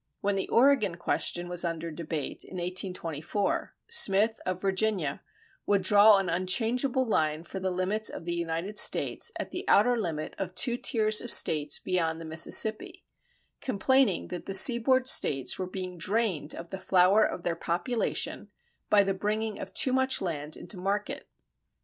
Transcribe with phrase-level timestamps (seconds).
[0.21, 5.21] When the Oregon question was under debate, in 1824, Smyth, of Virginia,
[5.67, 9.95] would draw an unchangeable line for the limits of the United States at the outer
[9.95, 13.05] limit of two tiers of States beyond the Mississippi,
[13.59, 18.49] complaining that the seaboard States were being drained of the flower of their population
[18.89, 21.27] by the bringing of too much land into market.